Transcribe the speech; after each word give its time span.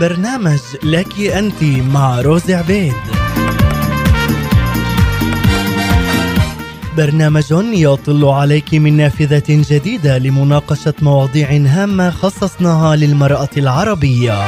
برنامج 0.00 0.58
لك 0.82 1.20
أنت 1.20 1.62
مع 1.62 2.20
روزي 2.20 2.54
عبيد. 2.54 2.92
برنامج 6.96 7.44
يطل 7.72 8.24
عليك 8.24 8.74
من 8.74 8.96
نافذة 8.96 9.42
جديدة 9.48 10.18
لمناقشة 10.18 10.94
مواضيع 11.02 11.48
هامة 11.50 12.10
خصصناها 12.10 12.96
للمرأة 12.96 13.48
العربية. 13.56 14.44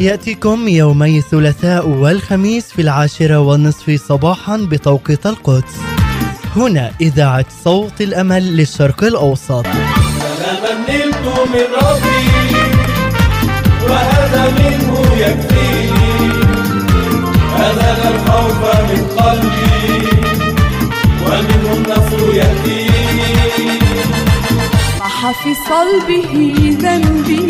يأتيكم 0.00 0.68
يومي 0.68 1.18
الثلاثاء 1.18 1.88
والخميس 1.88 2.64
في 2.72 2.82
العاشرة 2.82 3.38
والنصف 3.38 4.00
صباحا 4.08 4.56
بتوقيت 4.56 5.26
القدس. 5.26 5.76
هنا 6.56 6.90
إذاعة 7.00 7.46
صوت 7.64 8.00
الأمل 8.00 8.56
للشرق 8.56 9.04
الأوسط. 9.04 9.66
من 11.52 11.66
ربي. 11.82 12.33
وهذا 13.88 14.42
منه 14.58 14.92
يكفيني 15.16 16.14
أذهب 17.56 18.00
الخوف 18.14 18.60
من 18.88 19.02
قلبي. 19.16 19.74
ومنه 21.24 21.72
النصر 21.76 22.34
يأتيني 22.34 23.74
صح 24.98 25.42
في 25.42 25.54
صلبه 25.68 26.32
ذنبي 26.80 27.46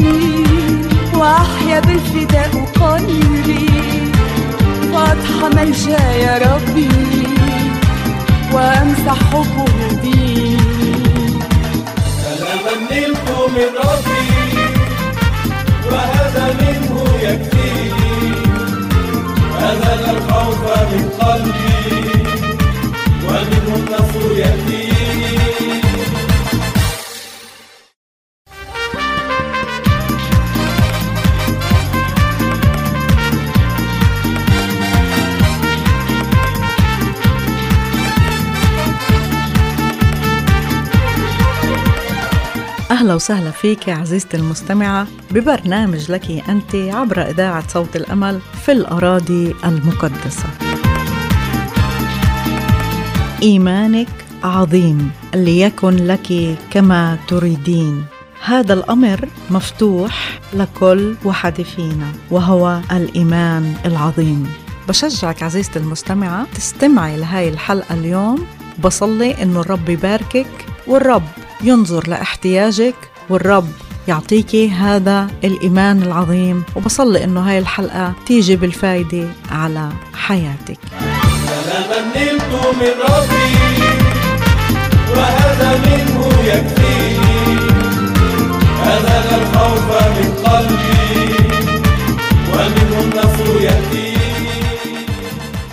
وأحيا 1.15 1.81
بالفداء 1.81 2.51
قلبي. 2.81 3.71
فأضحى 4.93 5.47
ملجا 5.57 6.05
يا 6.13 6.35
ربي. 6.39 7.04
أهلا 43.15 43.23
وسهلا 43.23 43.51
فيك 43.51 43.89
عزيزتي 43.89 44.37
المستمعة 44.37 45.07
ببرنامج 45.31 46.11
لك 46.11 46.31
أنت 46.49 46.75
عبر 46.75 47.23
إذاعة 47.31 47.69
صوت 47.69 47.97
الأمل 47.97 48.41
في 48.65 48.73
الأراضي 48.73 49.55
المقدسة. 49.65 50.45
إيمانك 53.43 54.09
عظيم 54.45 55.11
ليكن 55.35 55.91
لك 55.91 56.59
كما 56.71 57.19
تريدين. 57.29 58.05
هذا 58.45 58.75
الأمر 58.75 59.29
مفتوح 59.51 60.41
لكل 60.55 61.15
واحد 61.25 61.63
فينا 61.63 62.13
وهو 62.31 62.81
الإيمان 62.93 63.75
العظيم. 63.85 64.53
بشجعك 64.89 65.43
عزيزتي 65.43 65.79
المستمعة 65.79 66.47
تستمعي 66.55 67.17
لهاي 67.17 67.49
الحلقة 67.49 67.95
اليوم. 67.95 68.47
بصلي 68.85 69.43
إنه 69.43 69.61
الرب 69.61 69.89
يباركك 69.89 70.67
والرب 70.87 71.23
ينظر 71.65 72.09
لاحتياجك 72.09 72.95
والرب 73.31 73.69
يعطيكي 74.09 74.71
هذا 74.71 75.29
الإيمان 75.45 76.03
العظيم. 76.03 76.65
وبصلي 76.77 77.25
إنه 77.25 77.41
هاي 77.41 77.59
الحلقة 77.59 78.13
تيجي 78.27 78.57
بالفايدة 78.57 79.29
على 79.51 79.89
حياتك. 80.15 80.79
سلاما 81.47 81.99
نلت 82.17 82.53
من 82.81 82.95
ربي 83.09 83.55
وهذا 85.17 85.71
منه 85.87 86.21
يكفيني 86.45 87.59
أذهب 88.83 89.27
الخوف 89.41 89.89
من 90.17 90.29
قلبي 90.45 91.35
ومنه 92.53 93.01
النصر 93.01 93.61
يأتيني 93.61 94.04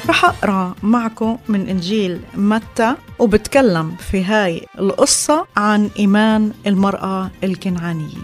رح 0.10 0.26
أقرأ 0.26 0.76
معكم 0.84 1.38
من 1.48 1.70
إنجيل 1.70 2.20
متى 2.36 2.96
وبتكلم 3.20 3.96
في 4.00 4.24
هاي 4.24 4.66
القصة 4.80 5.46
عن 5.58 5.90
إيمان 6.00 6.52
المرأة 6.68 7.32
الكنعانية. 7.44 8.18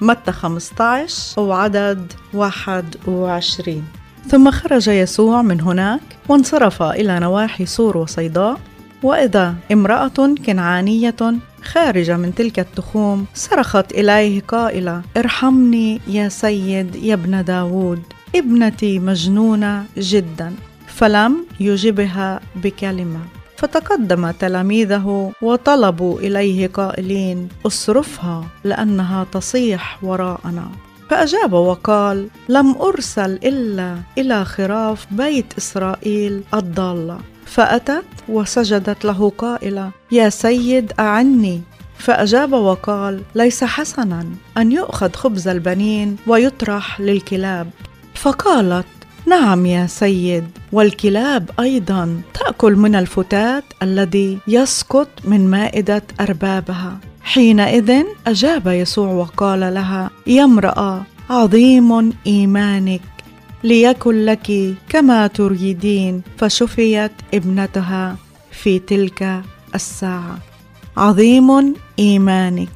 متى 0.00 0.32
15 0.32 1.40
وعدد 1.40 2.12
21 2.34 3.84
ثم 4.28 4.50
خرج 4.50 4.88
يسوع 4.88 5.42
من 5.42 5.60
هناك 5.60 6.00
وانصرف 6.28 6.82
إلى 6.82 7.18
نواحي 7.20 7.66
سور 7.66 7.96
وصيداء. 7.96 8.60
وإذا 9.02 9.54
امرأة 9.72 10.34
كنعانية 10.46 11.16
خارجة 11.62 12.16
من 12.16 12.34
تلك 12.34 12.58
التخوم 12.58 13.26
صرخت 13.34 13.92
إليه 13.92 14.40
قائلة 14.40 15.02
ارحمني 15.16 16.00
يا 16.08 16.28
سيد 16.28 16.96
يا 16.96 17.14
ابن 17.14 17.44
داود 17.44 18.02
ابنتي 18.34 18.98
مجنونة 18.98 19.84
جدا. 19.98 20.54
فلم 20.98 21.46
يجبها 21.60 22.40
بكلمة. 22.56 23.20
فتقدم 23.56 24.30
تلاميذه 24.30 25.32
وطلبوا 25.42 26.20
إليه 26.20 26.66
قائلين 26.66 27.48
اصرفها 27.66 28.44
لأنها 28.64 29.26
تصيح 29.32 30.04
وراءنا. 30.04 30.68
فأجاب 31.10 31.52
وقال 31.52 32.28
لم 32.48 32.76
أرسل 32.80 33.30
إلا 33.30 33.96
إلى 34.18 34.44
خراف 34.44 35.06
بيت 35.10 35.46
إسرائيل 35.58 36.42
الضالة. 36.54 37.18
فأتت 37.46 38.04
وسجدت 38.28 39.04
له 39.04 39.32
قائلة 39.38 39.90
يا 40.12 40.28
سيد 40.28 40.92
أعني. 40.98 41.62
فأجاب 41.98 42.52
وقال 42.52 43.22
ليس 43.34 43.64
حسنا 43.64 44.26
أن 44.58 44.72
يؤخذ 44.72 45.12
خبز 45.12 45.48
البنين 45.48 46.16
ويطرح 46.26 47.00
للكلاب. 47.00 47.70
فقالت 48.14 48.86
نعم 49.28 49.66
يا 49.66 49.86
سيد. 49.86 50.44
والكلاب 50.72 51.50
أيضا 51.60 52.20
تأكل 52.34 52.76
من 52.76 52.94
الفتات 52.94 53.64
الذي 53.82 54.38
يسقط 54.48 55.08
من 55.24 55.50
مائدة 55.50 56.02
أربابها. 56.20 56.98
حينئذ 57.22 58.04
أجاب 58.26 58.66
يسوع 58.66 59.08
وقال 59.08 59.60
لها 59.60 60.10
يا 60.26 60.44
امرأة 60.44 61.02
عظيم 61.30 62.12
إيمانك. 62.26 63.00
ليكن 63.64 64.24
لك 64.24 64.74
كما 64.88 65.26
تريدين. 65.26 66.22
فشفيت 66.38 67.12
ابنتها 67.34 68.16
في 68.50 68.78
تلك 68.78 69.42
الساعة. 69.74 70.38
عظيم 70.96 71.74
إيمانك. 71.98 72.68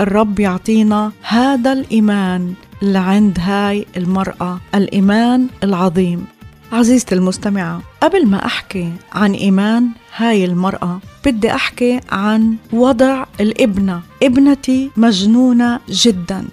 الرب 0.00 0.40
يعطينا 0.40 1.12
هذا 1.22 1.72
الإيمان 1.72 2.54
اللي 2.82 2.98
عند 2.98 3.38
هاي 3.40 3.86
المرأة 3.96 4.60
الإيمان 4.74 5.46
العظيم. 5.64 6.24
عزيزتي 6.72 7.14
المستمعة 7.14 7.82
قبل 8.00 8.26
ما 8.26 8.46
أحكي 8.46 8.92
عن 9.12 9.32
إيمان 9.32 9.88
هاي 10.16 10.44
المرأة 10.44 11.00
بدي 11.26 11.50
أحكي 11.54 12.00
عن 12.12 12.56
وضع 12.72 13.24
الإبنة. 13.40 14.00
إبنتي 14.22 14.90
مجنونة 14.96 15.80
جدا. 15.88 16.44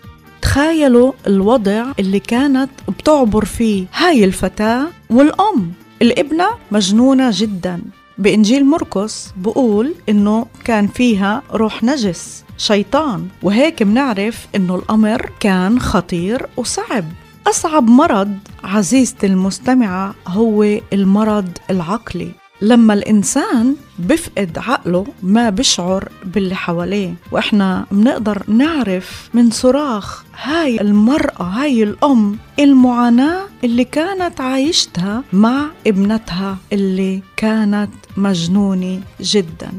تخيلوا 0.41 1.11
الوضع 1.27 1.85
اللي 1.99 2.19
كانت 2.19 2.69
بتعبر 2.89 3.45
فيه 3.45 3.85
هاي 3.93 4.23
الفتاة 4.23 4.87
والأم. 5.09 5.71
الإبنة 6.01 6.47
مجنونة 6.71 7.29
جدا. 7.33 7.81
بإنجيل 8.19 8.65
مرقس 8.65 9.33
بقول 9.37 9.95
إنه 10.09 10.45
كان 10.65 10.87
فيها 10.87 11.43
روح 11.51 11.83
نجس 11.83 12.43
شيطان. 12.57 13.27
وهيك 13.43 13.83
منعرف 13.83 14.47
إنه 14.55 14.75
الأمر 14.75 15.31
كان 15.39 15.79
خطير 15.79 16.45
وصعب. 16.57 17.05
أصعب 17.47 17.83
مرض 17.89 18.37
عزيزتي 18.63 19.27
المستمعة 19.27 20.15
هو 20.27 20.63
المرض 20.93 21.49
العقلي. 21.69 22.31
لما 22.61 22.93
الإنسان 22.93 23.75
بفقد 23.99 24.57
عقله 24.57 25.05
ما 25.23 25.49
بشعر 25.49 26.09
باللي 26.25 26.55
حواليه 26.55 27.13
وإحنا 27.31 27.85
بنقدر 27.91 28.43
نعرف 28.47 29.29
من 29.33 29.51
صراخ 29.51 30.23
هاي 30.41 30.81
المرأة 30.81 31.43
هاي 31.43 31.83
الأم 31.83 32.37
المعاناة 32.59 33.41
اللي 33.63 33.83
كانت 33.83 34.41
عايشتها 34.41 35.23
مع 35.33 35.65
ابنتها 35.87 36.57
اللي 36.73 37.21
كانت 37.37 37.89
مجنونة 38.17 39.01
جدا. 39.21 39.71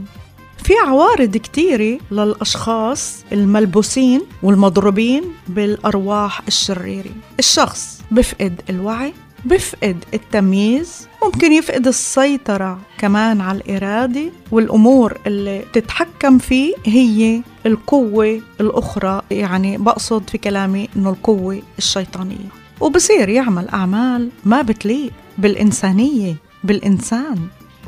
في 0.64 0.72
عوارض 0.86 1.36
كتيرة 1.36 1.98
للأشخاص 2.10 3.24
الملبوسين 3.32 4.22
والمضروبين 4.42 5.22
بالأرواح 5.48 6.42
الشريرة. 6.48 7.10
الشخص 7.38 8.00
بفقد 8.10 8.60
الوعي 8.70 9.12
بفقد 9.44 10.04
التمييز 10.14 11.08
ممكن 11.24 11.52
يفقد 11.52 11.86
السيطرة 11.86 12.78
كمان 12.98 13.40
على 13.40 13.58
الإرادة 13.58 14.30
والأمور 14.50 15.18
اللي 15.26 15.64
تتحكم 15.72 16.38
فيه 16.38 16.74
هي 16.86 17.42
القوة 17.66 18.40
الأخرى. 18.60 19.22
يعني 19.30 19.78
بقصد 19.78 20.30
في 20.30 20.38
كلامي 20.38 20.88
إنه 20.96 21.10
القوة 21.10 21.62
الشيطانية. 21.78 22.48
وبصير 22.80 23.28
يعمل 23.28 23.68
أعمال 23.68 24.28
ما 24.44 24.62
بتليق 24.62 25.10
بالإنسانية 25.38 26.36
بالإنسان 26.64 27.38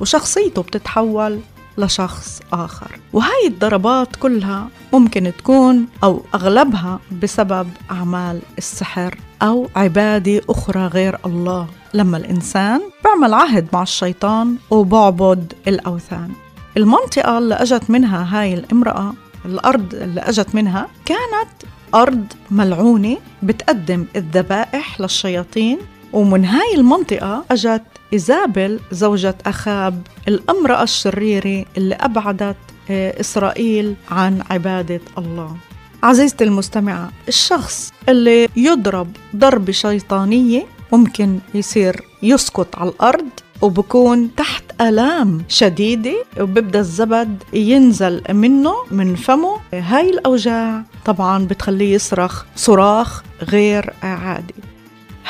وشخصيته 0.01 0.63
بتتحول 0.63 1.41
لشخص 1.79 2.41
آخر. 2.53 2.99
وهاي 3.13 3.47
الضربات 3.47 4.17
كلها 4.17 4.69
ممكن 4.93 5.33
تكون 5.39 5.87
أو 6.05 6.23
أغلبها 6.35 7.01
بسبب 7.23 7.69
أعمال 7.91 8.41
السحر 8.59 9.19
أو 9.43 9.69
عبادة 9.77 10.41
أخرى 10.49 10.87
غير 10.87 11.19
الله. 11.27 11.67
لما 11.95 12.17
الإنسان 12.17 12.81
بيعمل 13.05 13.35
عهد 13.35 13.69
مع 13.73 13.83
الشيطان 13.83 14.57
وبعبد 14.71 15.53
الأوثان. 15.69 16.31
المنطقة 16.77 17.39
اللي 17.39 17.55
أجت 17.55 17.91
منها 17.91 18.41
هاي 18.41 18.55
الامرأة 18.55 19.13
الأرض 19.45 19.95
اللي 19.95 20.21
أجت 20.21 20.55
منها 20.55 20.89
كانت 21.05 21.51
أرض 21.95 22.25
ملعونة 22.51 23.17
بتقدم 23.43 24.05
الذبائح 24.17 25.01
للشياطين. 25.01 25.79
ومن 26.13 26.45
هاي 26.45 26.75
المنطقة 26.75 27.45
أجت 27.51 27.83
إيزابل 28.13 28.81
زوجة 28.93 29.35
أخاب 29.47 30.03
الأمرأة 30.29 30.83
الشريرة 30.83 31.65
اللي 31.77 31.95
أبعدت 31.95 32.57
آه، 32.91 33.21
إسرائيل 33.21 33.95
عن 34.11 34.43
عبادة 34.51 35.01
الله. 35.19 35.57
عزيزتي 36.03 36.45
المستمعة 36.45 37.11
الشخص 37.29 37.93
اللي 38.09 38.49
يضرب 38.57 39.09
ضربة 39.37 39.73
شيطانية 39.73 40.67
ممكن 40.93 41.39
يصير 41.55 42.03
يسقط 42.23 42.77
على 42.77 42.91
الأرض 42.91 43.29
وبكون 43.63 44.35
تحت 44.35 44.65
آلام 44.81 45.43
شديدة 45.49 46.25
وببدأ 46.41 46.79
الزبد 46.79 47.43
ينزل 47.53 48.23
منه 48.31 48.75
من 48.91 49.15
فمه. 49.17 49.57
هاي 49.73 50.11
الأوجاع 50.11 50.83
طبعا 51.05 51.45
بتخليه 51.47 51.95
يصرخ 51.95 52.45
صراخ 52.57 53.23
غير 53.43 53.93
عادي. 54.03 54.55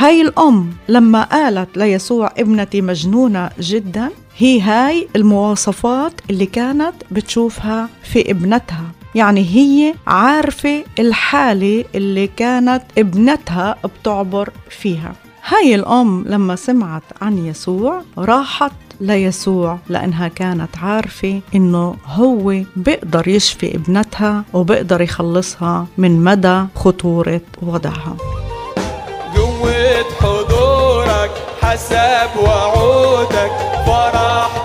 هاي 0.00 0.23
الأم 0.23 0.70
لما 0.88 1.23
قالت 1.23 1.76
ليسوع 1.76 2.32
ابنتي 2.38 2.81
مجنونة 2.81 3.50
جدا 3.61 4.11
هي 4.37 4.61
هاي 4.61 5.08
المواصفات 5.17 6.12
اللي 6.31 6.47
كانت 6.47 6.93
بتشوفها 7.11 7.88
في 8.02 8.31
ابنتها. 8.31 8.85
يعني 9.14 9.41
هي 9.41 9.94
عارفة 10.06 10.85
الحالة 10.99 11.85
اللي 11.94 12.26
كانت 12.26 12.82
ابنتها 12.99 13.76
بتعبر 13.85 14.50
فيها. 14.70 15.12
هاي 15.49 15.75
الأم 15.75 16.25
لما 16.26 16.56
سمعت 16.56 17.02
عن 17.23 17.47
يسوع 17.47 18.02
راحت 18.19 18.73
ليسوع 19.00 19.79
لأنها 19.88 20.29
كانت 20.29 20.79
عارفة 20.82 21.41
إنه 21.55 21.97
هو 22.06 22.62
بيقدر 22.76 23.29
يشفي 23.29 23.75
ابنتها 23.75 24.44
وبيقدر 24.52 25.00
يخلصها 25.00 25.87
من 25.99 26.25
مدى 26.25 26.64
خطورة 26.75 27.41
وضعها. 27.62 28.17
حسب 31.70 32.37
وعودك. 32.37 33.52
فرح 33.87 34.60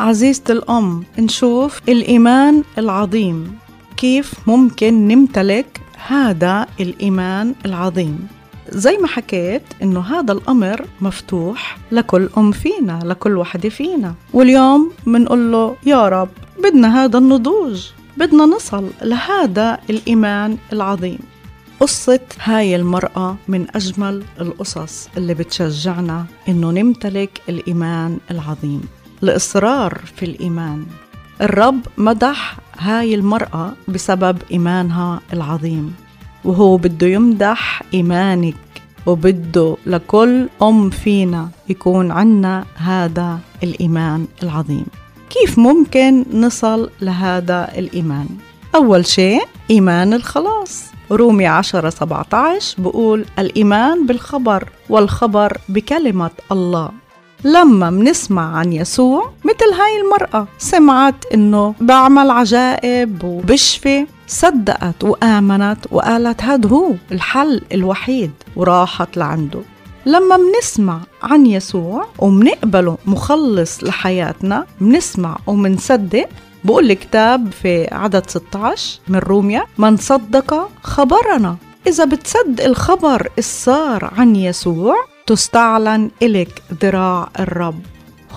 عزيزة 0.00 0.42
الأم 0.50 1.04
نشوف 1.18 1.80
الإيمان 1.88 2.62
العظيم. 2.78 3.58
كيف 3.96 4.34
ممكن 4.46 5.08
نمتلك 5.08 5.80
هذا 6.06 6.66
الإيمان 6.80 7.54
العظيم؟ 7.66 8.28
زي 8.68 8.96
ما 8.96 9.06
حكيت 9.06 9.62
إنه 9.82 10.00
هذا 10.00 10.32
الأمر 10.32 10.86
مفتوح 11.00 11.78
لكل 11.92 12.28
أم 12.38 12.52
فينا 12.52 13.00
لكل 13.04 13.36
وحدة 13.36 13.68
فينا. 13.68 14.14
واليوم 14.32 14.92
بنقول 15.06 15.52
له 15.52 15.76
يا 15.86 16.08
رب 16.08 16.28
بدنا 16.62 17.04
هذا 17.04 17.18
النضوج 17.18 17.90
بدنا 18.16 18.44
نصل 18.44 18.90
لهذا 19.02 19.78
الإيمان 19.90 20.56
العظيم. 20.72 21.18
قصة 21.80 22.20
هاي 22.42 22.76
المرأة 22.76 23.36
من 23.48 23.66
أجمل 23.74 24.22
القصص 24.40 25.08
اللي 25.16 25.34
بتشجعنا 25.34 26.26
إنه 26.48 26.70
نمتلك 26.70 27.40
الإيمان 27.48 28.18
العظيم. 28.30 28.82
الإصرار 29.22 30.00
في 30.16 30.24
الإيمان. 30.24 30.86
الرب 31.40 31.80
مدح 31.98 32.56
هاي 32.78 33.14
المرأة 33.14 33.72
بسبب 33.88 34.38
إيمانها 34.50 35.20
العظيم 35.32 35.94
وهو 36.44 36.76
بده 36.76 37.06
يمدح 37.06 37.82
إيمانك 37.94 38.54
وبده 39.06 39.76
لكل 39.86 40.48
أم 40.62 40.90
فينا 40.90 41.48
يكون 41.68 42.10
عنا 42.10 42.64
هذا 42.74 43.38
الإيمان 43.62 44.26
العظيم. 44.42 44.86
كيف 45.30 45.58
ممكن 45.58 46.24
نصل 46.32 46.90
لهذا 47.02 47.78
الإيمان؟ 47.78 48.28
أول 48.74 49.06
شيء 49.06 49.42
إيمان 49.70 50.12
الخلاص. 50.12 50.84
رومي 51.10 51.46
10 51.46 51.90
17 51.90 52.82
بقول 52.82 53.24
الإيمان 53.38 54.06
بالخبر 54.06 54.68
والخبر 54.88 55.58
بكلمة 55.68 56.30
الله. 56.52 56.90
لما 57.44 57.90
منسمع 57.90 58.56
عن 58.56 58.72
يسوع 58.72 59.32
مثل 59.44 59.80
هاي 59.80 60.00
المرأة 60.00 60.46
سمعت 60.58 61.24
إنه 61.34 61.74
بعمل 61.80 62.30
عجائب 62.30 63.24
وبشفي 63.24 64.06
صدقت 64.26 65.04
وآمنت 65.04 65.78
وقالت 65.90 66.42
هذا 66.42 66.68
هو 66.68 66.92
الحل 67.12 67.62
الوحيد 67.72 68.30
وراحت 68.56 69.16
لعنده. 69.16 69.60
لما 70.06 70.36
منسمع 70.36 71.00
عن 71.22 71.46
يسوع 71.46 72.06
ومنقبله 72.18 72.98
مخلص 73.06 73.84
لحياتنا 73.84 74.66
منسمع 74.80 75.38
ومنصدق 75.46 76.28
بقول 76.64 76.90
الكتاب 76.90 77.52
في 77.62 77.88
عدد 77.92 78.30
16 78.30 79.00
من 79.08 79.18
روميا 79.18 79.64
من 79.78 79.96
صدق 79.96 80.68
خبرنا. 80.82 81.56
إذا 81.86 82.04
بتصدق 82.04 82.64
الخبر 82.64 83.28
الصار 83.38 84.10
عن 84.18 84.36
يسوع 84.36 84.96
تستعلن 85.30 86.10
إلك 86.22 86.62
ذراع 86.82 87.28
الرب. 87.40 87.80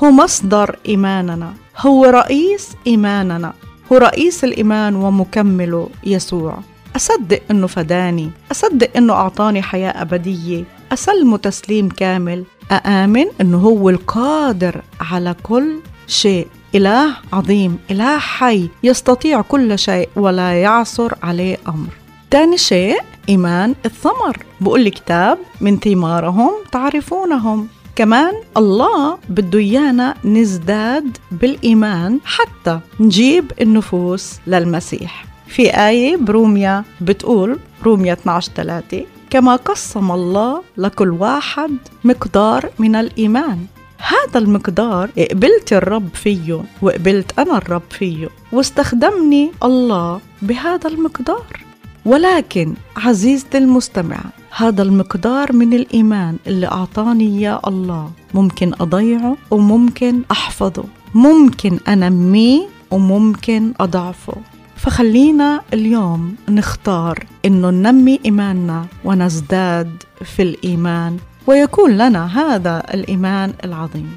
هو 0.03 0.11
مصدر 0.11 0.75
إيماننا. 0.87 1.53
هو 1.77 2.05
رئيس 2.05 2.69
إيماننا. 2.87 3.53
هو 3.91 3.97
رئيس 3.97 4.43
الإيمان 4.43 4.95
ومكمله 4.95 5.89
يسوع. 6.03 6.59
أصدق 6.95 7.41
إنه 7.51 7.67
فداني. 7.67 8.31
أصدق 8.51 8.89
إنه 8.97 9.13
أعطاني 9.13 9.61
حياة 9.61 10.01
أبدية. 10.01 10.63
أسلمه 10.91 11.37
تسليم 11.37 11.89
كامل. 11.89 12.43
أآمن 12.71 13.25
إنه 13.41 13.57
هو 13.57 13.89
القادر 13.89 14.81
على 15.01 15.35
كل 15.43 15.79
شيء. 16.07 16.47
إله 16.75 17.15
عظيم. 17.33 17.79
إله 17.91 18.17
حي. 18.17 18.69
يستطيع 18.83 19.41
كل 19.41 19.79
شيء 19.79 20.09
ولا 20.15 20.61
يعصر 20.61 21.13
عليه 21.23 21.57
أمر. 21.67 21.89
تاني 22.31 22.57
شيء 22.57 23.01
إيمان 23.29 23.75
الثمر. 23.85 24.37
بقول 24.61 24.81
الكتاب 24.81 25.37
من 25.61 25.79
ثمارهم 25.79 26.51
تعرفونهم. 26.71 27.67
كمان 27.95 28.33
الله 28.57 29.17
بده 29.29 29.59
إيانا 29.59 30.15
نزداد 30.25 31.17
بالإيمان 31.31 32.19
حتى 32.25 32.79
نجيب 32.99 33.51
النفوس 33.61 34.39
للمسيح. 34.47 35.25
في 35.47 35.69
آية 35.87 36.15
بروميا 36.15 36.83
بتقول 37.01 37.59
روميا 37.83 38.13
12 38.13 38.51
3 38.55 39.05
كما 39.29 39.55
قسم 39.55 40.11
الله 40.11 40.61
لكل 40.77 41.09
واحد 41.09 41.77
مقدار 42.03 42.69
من 42.79 42.95
الإيمان. 42.95 43.65
هذا 43.97 44.39
المقدار 44.39 45.09
قبلت 45.31 45.73
الرب 45.73 46.09
فيه 46.13 46.63
وقبلت 46.81 47.39
أنا 47.39 47.57
الرب 47.57 47.81
فيه 47.89 48.29
واستخدمني 48.51 49.51
الله 49.63 50.19
بهذا 50.41 50.87
المقدار. 50.89 51.62
ولكن 52.05 52.73
عزيزتي 52.97 53.57
المستمعة 53.57 54.25
هذا 54.57 54.81
المقدار 54.83 55.53
من 55.53 55.73
الإيمان 55.73 56.37
اللي 56.47 56.67
أعطاني 56.67 57.27
إياه 57.27 57.61
الله. 57.67 58.11
ممكن 58.33 58.71
أضيعه 58.79 59.37
وممكن 59.51 60.21
أحفظه. 60.31 60.83
ممكن 61.15 61.79
أنميه 61.87 62.67
وممكن 62.91 63.73
أضعفه. 63.79 64.35
فخلينا 64.75 65.61
اليوم 65.73 66.35
نختار 66.49 67.25
إنه 67.45 67.69
ننمي 67.69 68.19
إيماننا 68.25 68.85
ونزداد 69.05 70.03
في 70.25 70.41
الإيمان. 70.41 71.17
ويكون 71.47 71.91
لنا 71.91 72.39
هذا 72.39 72.83
الإيمان 72.93 73.53
العظيم. 73.65 74.11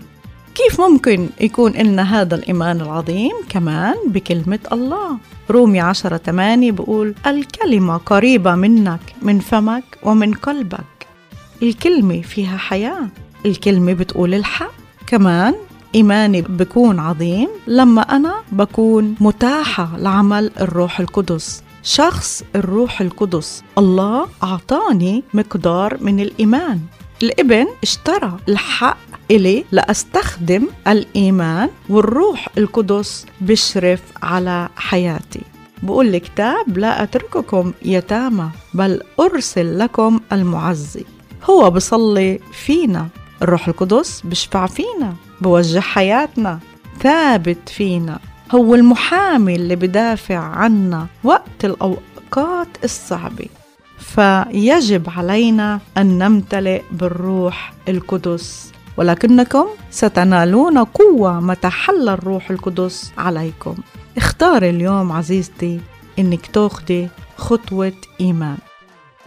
كيف 0.56 0.80
ممكن 0.80 1.28
يكون 1.40 1.72
لنا 1.72 2.20
هذا 2.20 2.34
الإيمان 2.34 2.80
العظيم 2.80 3.32
كمان 3.48 3.94
بكلمة 4.06 4.58
الله؟ 4.72 5.18
رومي 5.50 5.80
عشرة 5.80 6.16
تمانية 6.16 6.72
بقول 6.72 7.14
الكلمة 7.26 7.96
قريبة 7.96 8.54
منك 8.54 9.00
من 9.22 9.38
فمك 9.38 9.84
ومن 10.02 10.34
قلبك. 10.34 11.06
الكلمة 11.62 12.22
فيها 12.22 12.56
حياة. 12.56 13.08
الكلمة 13.46 13.92
بتقول 13.92 14.34
الحق. 14.34 14.72
كمان 15.06 15.54
إيماني 15.94 16.42
بكون 16.42 16.98
عظيم 16.98 17.48
لما 17.66 18.02
أنا 18.02 18.34
بكون 18.52 19.14
متاحة 19.20 19.96
لعمل 19.98 20.50
الروح 20.60 21.00
القدس. 21.00 21.62
شخص 21.82 22.44
الروح 22.54 23.00
القدس. 23.00 23.62
الله 23.78 24.28
أعطاني 24.42 25.25
مقدار 25.34 25.98
من 26.00 26.20
الإيمان. 26.20 26.80
الابن 27.22 27.66
اشترى 27.82 28.36
الحق 28.48 28.98
إلي 29.30 29.64
لأستخدم 29.73 30.68
الإيمان 30.88 31.68
والروح 31.88 32.49
القدس 32.59 33.26
بشرف 33.40 34.02
على 34.23 34.68
حياتي. 34.76 35.40
بقول 35.83 36.14
الكتاب 36.14 36.78
لا 36.78 37.02
أترككم 37.02 37.73
يتامى 37.83 38.50
بل 38.75 39.02
أرسل 39.21 39.78
لكم 39.78 40.21
المعزي. 40.33 41.04
هو 41.50 41.71
بصلي 41.71 42.40
فينا 42.52 43.09
الروح 43.42 43.68
القدس 43.68 44.23
بشفع 44.25 44.66
فينا 44.66 45.14
بوجه 45.40 45.80
حياتنا 45.80 46.59
ثابت 47.00 47.68
فينا. 47.68 48.18
هو 48.54 48.75
المحامي 48.75 49.56
اللي 49.56 49.76
بدافع 49.76 50.38
عنا 50.38 51.06
وقت 51.25 51.64
الأوقات 51.64 52.68
الصعبة. 52.85 53.47
فيجب 53.99 55.11
علينا 55.16 55.80
أن 55.99 56.18
نمتلئ 56.18 56.83
بالروح 56.92 57.73
القدس. 57.88 58.73
ولكنكم 58.96 59.66
ستنالون 59.90 60.78
قوة 60.78 61.40
متى 61.40 61.68
حل 61.68 62.08
الروح 62.08 62.50
القدس 62.50 63.12
عليكم. 63.18 63.74
اختار 64.16 64.62
اليوم 64.62 65.12
عزيزتي 65.12 65.80
إنك 66.18 66.46
تاخدي 66.46 67.08
خطوة 67.36 67.92
إيمان. 68.20 68.56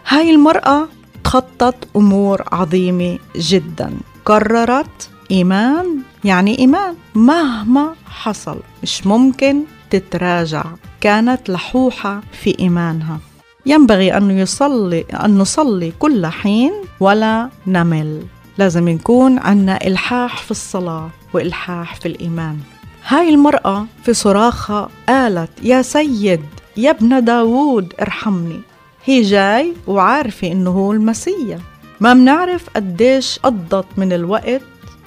هاي 0.06 0.30
المرأة 0.30 0.88
تخطط 1.24 1.74
أمور 1.96 2.42
عظيمة 2.52 3.18
جدا. 3.36 3.92
قررت 4.24 5.10
إيمان؟ 5.30 5.98
يعني 6.24 6.58
إيمان. 6.58 6.94
مهما 7.14 7.94
حصل 8.06 8.58
مش 8.82 9.06
ممكن 9.06 9.62
تتراجع. 9.90 10.64
كانت 11.00 11.50
لحوحة 11.50 12.20
في 12.32 12.58
إيمانها. 12.58 13.18
ينبغي 13.66 14.16
أن 14.16 14.30
يصلي 14.30 15.00
أن 15.24 15.38
نصلي 15.38 15.92
كل 15.98 16.26
حين 16.26 16.72
ولا 17.00 17.50
نمل. 17.66 18.22
لازم 18.60 18.88
يكون 18.88 19.38
عنا 19.38 19.86
إلحاح 19.86 20.42
في 20.42 20.50
الصلاة 20.50 21.10
وإلحاح 21.32 21.94
في 21.94 22.06
الإيمان. 22.06 22.58
هاي 23.06 23.28
المرأة 23.28 23.86
في 24.04 24.14
صراخها 24.14 24.88
قالت 25.08 25.50
يا 25.62 25.82
سيد 25.82 26.40
يا 26.76 26.90
ابن 26.90 27.24
داوود 27.24 27.94
ارحمني. 28.00 28.60
هي 29.04 29.22
جاي 29.22 29.72
وعارفة 29.86 30.52
إنه 30.52 30.70
هو 30.70 30.92
المسيح. 30.92 31.58
ما 32.00 32.14
منعرف 32.14 32.70
قديش 32.76 33.38
قضت 33.38 33.86
من 33.96 34.12
الوقت 34.12 34.62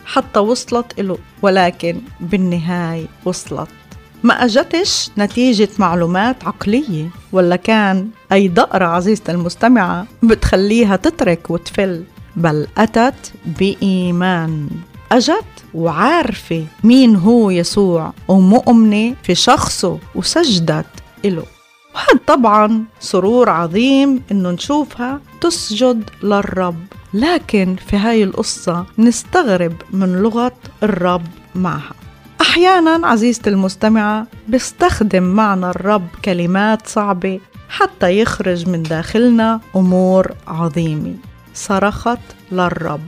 حتى 0.06 0.40
وصلت 0.40 1.00
إله 1.00 1.18
ولكن 1.42 2.02
بالنهاية 2.20 3.08
وصلت. 3.26 3.70
ما 4.24 4.46
أجتش 4.46 5.10
نتيجة 5.18 5.70
معلومات 5.80 6.48
عقلية 6.48 7.10
ولا 7.32 7.56
كان 7.56 8.10
أي 8.32 8.48
دقرة 8.48 8.86
عزيزة 8.86 9.24
المستمعة 9.30 10.06
بتخليها 10.24 10.96
تترك 10.96 11.50
وتفل. 11.50 12.04
بل 12.36 12.68
أتت 12.78 13.34
بإيمان. 13.60 14.70
أجت 15.12 15.46
وعارفة 15.74 16.66
مين 16.84 17.16
هو 17.16 17.50
يسوع 17.50 18.14
ومؤمنة 18.28 19.16
في 19.24 19.36
شخصه 19.36 20.00
وسجدت 20.16 20.86
إله. 21.26 21.44
وهذا 21.96 22.20
طبعا 22.28 22.84
سرور 23.00 23.50
عظيم 23.50 24.22
إنه 24.32 24.52
نشوفها 24.52 25.20
تسجد 25.42 26.10
للرب. 26.24 26.84
لكن 27.14 27.76
في 27.88 27.98
هاي 27.98 28.24
القصة 28.24 28.86
نستغرب 29.00 29.74
من 29.92 30.14
لغة 30.14 30.56
الرب 30.84 31.28
معها. 31.56 31.94
أحيانا 32.42 33.08
عزيزتي 33.08 33.50
المستمعة 33.50 34.28
بيستخدم 34.48 35.24
معنا 35.24 35.70
الرب 35.70 36.08
كلمات 36.26 36.88
صعبة 36.88 37.40
حتى 37.70 38.20
يخرج 38.20 38.70
من 38.70 38.84
داخلنا 38.84 39.60
أمور 39.76 40.32
عظيمة. 40.48 41.14
صرخت 41.54 42.20
للرب. 42.52 43.02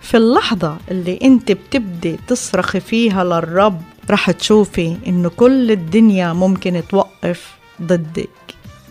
في 0.00 0.16
اللحظة 0.16 0.76
اللي 0.90 1.18
انت 1.22 1.52
بتبدي 1.52 2.18
تصرخي 2.28 2.80
فيها 2.80 3.24
للرب 3.24 3.82
رح 4.10 4.30
تشوفي 4.30 4.96
انه 5.06 5.28
كل 5.28 5.70
الدنيا 5.70 6.32
ممكن 6.32 6.82
توقف 6.88 7.56
ضدك. 7.82 8.28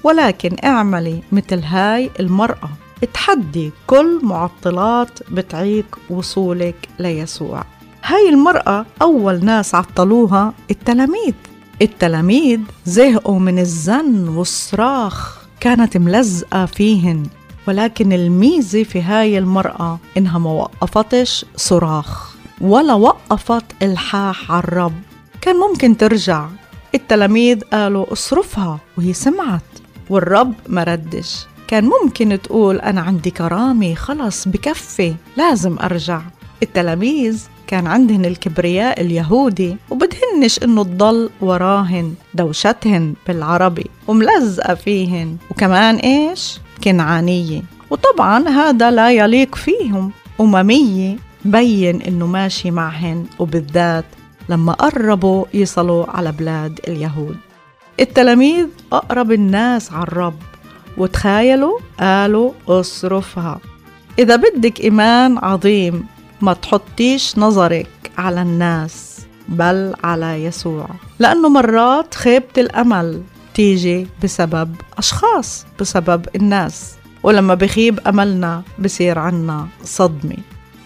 ولكن 0.03 0.55
اعملي 0.63 1.21
مثل 1.31 1.59
هاي 1.59 2.09
المرأة. 2.19 2.69
تحدي 3.13 3.71
كل 3.87 4.19
معطلات 4.23 5.31
بتعيق 5.31 5.99
وصولك 6.09 6.89
ليسوع. 6.99 7.63
هاي 8.03 8.29
المرأة 8.29 8.85
أول 9.01 9.45
ناس 9.45 9.75
عطلوها 9.75 10.53
التلاميذ. 10.71 11.33
التلاميذ 11.81 12.59
زهقوا 12.85 13.39
من 13.39 13.59
الزن 13.59 14.27
والصراخ. 14.27 15.37
كانت 15.59 15.97
ملزقة 15.97 16.65
فيهن. 16.65 17.23
ولكن 17.67 18.13
الميزة 18.13 18.84
في 18.84 19.01
هاي 19.01 19.38
المرأة 19.38 20.00
إنها 20.17 20.39
ما 20.39 20.51
وقفتش 20.51 21.45
صراخ 21.55 22.36
ولا 22.62 22.93
وقفت 22.93 23.65
الحاح 23.81 24.51
على 24.51 24.63
الرب. 24.63 24.93
كان 25.41 25.55
ممكن 25.55 25.98
ترجع. 25.98 26.48
التلاميذ 26.95 27.62
قالوا 27.62 28.13
اصرفها 28.13 28.79
وهي 28.98 29.13
سمعت 29.13 29.62
والرب 30.10 30.53
ما 30.67 30.84
ردش. 30.84 31.45
كان 31.67 31.84
ممكن 31.86 32.39
تقول 32.43 32.79
أنا 32.79 33.01
عندي 33.01 33.31
كرامة 33.31 33.95
خلص 33.95 34.48
بكفي 34.48 35.15
لازم 35.38 35.77
أرجع. 35.79 36.22
التلاميذ 36.63 37.43
كان 37.67 37.88
عندهن 37.88 38.25
الكبرياء 38.25 39.01
اليهودي 39.01 39.77
وبدهنش 39.89 40.63
إنه 40.63 40.84
تضل 40.84 41.29
وراهن 41.41 42.13
دوشتهن 42.34 43.13
بالعربي 43.27 43.89
وملزقة 44.07 44.74
فيهن. 44.74 45.38
وكمان 45.51 45.95
إيش؟ 45.95 46.60
كنعانية 46.86 47.62
وطبعا 47.89 48.50
هذا 48.50 48.92
لا 48.92 49.12
يليق 49.12 49.56
فيهم. 49.56 50.12
أممية 50.42 51.18
بين 51.46 52.01
إنه 52.01 52.27
ماشي 52.27 52.72
معهن 52.72 53.25
وبالذات 53.39 54.06
لما 54.50 54.74
قربوا 54.74 55.46
يصلوا 55.54 56.06
على 56.10 56.32
بلاد 56.32 56.80
اليهود. 56.88 57.38
التلاميذ 58.00 58.68
أقرب 58.94 59.32
الناس 59.32 59.92
على 59.92 60.04
الرب 60.04 60.39
وتخيلوا 60.98 61.80
قالوا 62.00 62.51
اصرفها. 62.68 63.60
إذا 64.20 64.36
بدك 64.36 64.82
إيمان 64.82 65.38
عظيم 65.38 66.06
ما 66.42 66.54
تحطيش 66.54 67.38
نظرك 67.38 68.12
على 68.18 68.42
الناس 68.42 69.20
بل 69.50 69.94
على 70.04 70.46
يسوع. 70.46 70.88
لأنه 71.20 71.50
مرات 71.50 72.15
خيبة 72.15 72.56
الأمل 72.58 73.22
تيجي 73.55 74.07
بسبب 74.24 74.75
أشخاص 74.97 75.65
بسبب 75.79 76.25
الناس. 76.35 76.95
ولما 77.24 77.53
بخيب 77.53 78.00
أملنا 78.07 78.62
بصير 78.79 79.19
عنا 79.19 79.67
صدمة. 79.83 80.38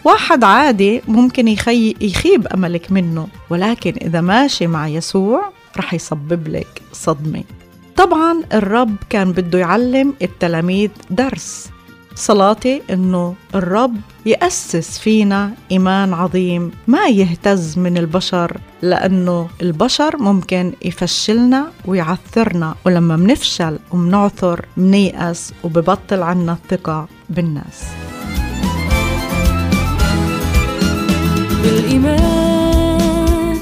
واحد 0.04 0.44
عادي 0.44 1.02
ممكن 1.08 1.48
يخي 1.48 1.96
يخيب 2.02 2.48
أملك 2.48 2.92
منه 2.92 3.28
ولكن 3.50 3.94
إذا 4.02 4.22
ماشي 4.22 4.68
مع 4.68 4.88
يسوع 4.88 5.52
رح 5.78 5.94
يسبب 5.94 6.48
لك 6.48 6.82
صدمة. 6.94 7.44
طبعا 7.98 8.44
الرب 8.54 8.96
كان 9.10 9.32
بده 9.32 9.60
يعلم 9.60 10.14
التلاميذ 10.22 10.90
درس. 11.10 11.70
صلاتي 12.16 12.82
إنه 12.90 13.36
الرب 13.56 13.96
يأسس 14.26 15.00
فينا 15.00 15.52
إيمان 15.72 16.14
عظيم 16.14 16.72
ما 16.88 17.08
يهتز 17.08 17.78
من 17.78 17.98
البشر 17.98 18.58
لأنه 18.82 19.48
البشر 19.62 20.18
ممكن 20.18 20.74
يفشلنا 20.86 21.72
ويعثرنا 21.86 22.76
ولما 22.86 23.16
منفشل 23.16 23.80
ومنعثر 23.92 24.66
منيأس 24.78 25.54
وببطل 25.64 26.24
عنا 26.24 26.54
الثقة 26.54 27.08
بالناس. 27.30 27.84
بالإيمان 31.64 33.58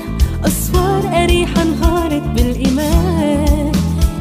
أسوار 0.46 1.24
أريحة 1.24 1.62
انهارت 1.62 2.24
بالإيمان. 2.24 3.72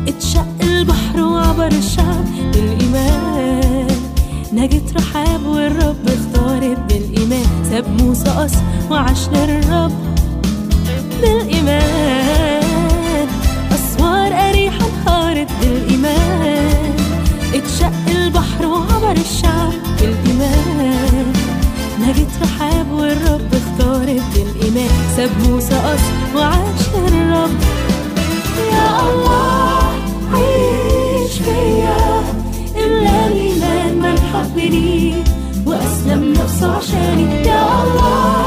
اتشق 0.09 0.47
البحر 0.62 1.21
وعبر 1.21 1.67
الشعب 1.67 2.25
بالإيمان. 2.53 3.97
نجت 4.53 4.97
رحاب 4.97 5.47
والرب 5.47 6.09
اختارت 6.09 6.79
بالإيمان. 6.79 7.65
ساب 7.71 8.00
موسى 8.00 8.31
قصر 8.31 8.61
وعاش 8.91 9.29
للرب. 9.29 10.16
بالإيمان 11.23 12.67
أسوار 13.75 14.31
أريحة 14.49 14.87
انهارت 14.87 15.51
بالإيمان 15.61 16.95
اتشق 17.55 17.93
البحر 18.09 18.67
وعبر 18.67 19.17
الشعب 19.17 19.73
بالإيمان. 20.01 21.33
نجت 22.01 22.33
رحاب 22.43 22.89
والرب 22.93 23.51
اختارت 23.55 24.23
بالإيمان 24.35 24.91
ساب 25.17 25.31
موسى 25.49 25.75
قصر 25.75 26.13
وعاش 26.37 26.83
للرب 26.95 27.61
يا 28.73 28.89
الله 29.11 29.89
عيش 30.33 31.33
فيا. 31.33 32.05
إملا 32.85 33.27
الإيمان 33.27 33.93
من 33.99 34.17
حبني 34.33 35.15
وأسلم 35.67 36.33
نفسه 36.33 36.76
عشاني. 36.76 37.26
يا 37.49 37.83
الله. 37.83 38.46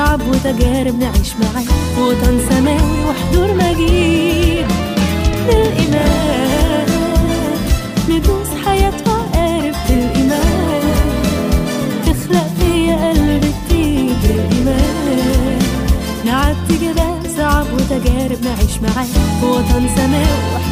صعب 0.00 0.20
وتجارب 0.28 0.98
نعيش 0.98 1.32
معاه 1.40 1.64
وطن 1.98 2.40
سماوي 2.50 3.04
وحضور 3.08 3.54
مجيد. 3.54 4.66
بالإيمان 5.46 6.86
ندوس 8.08 8.48
حياتها 8.64 9.18
قارب 9.34 9.74
بالإيمان. 9.88 10.82
تخلق 12.06 12.48
فيا 12.58 12.96
قلب 13.08 13.44
جديد 13.44 14.16
بالإيمان. 14.22 15.58
نعدي 16.24 16.76
جبال 16.82 17.36
صعب 17.36 17.66
وتجارب 17.74 18.38
نعيش 18.44 18.74
معاه 18.82 19.08
وطن 19.44 19.88
سماوي 19.96 20.69